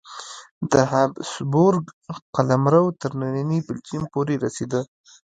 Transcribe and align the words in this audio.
د 0.71 0.73
هابسبورګ 0.91 1.85
قلمرو 2.35 2.85
تر 3.01 3.11
ننني 3.21 3.59
بلجیم 3.67 4.03
پورې 4.13 4.35
رسېده. 4.45 4.81